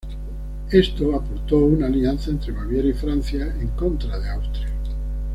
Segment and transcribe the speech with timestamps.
[0.71, 4.67] Esto aportó una alianza entre Baviera y Francia en contra de Austria.